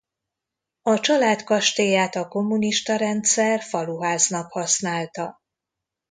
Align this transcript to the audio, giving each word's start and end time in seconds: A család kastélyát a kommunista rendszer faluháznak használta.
A 0.81 0.99
család 0.99 1.43
kastélyát 1.43 2.15
a 2.15 2.27
kommunista 2.27 2.95
rendszer 2.95 3.61
faluháznak 3.61 4.51
használta. 4.51 5.39